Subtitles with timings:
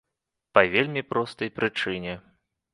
[0.57, 2.19] Па вельмі простай прычыне.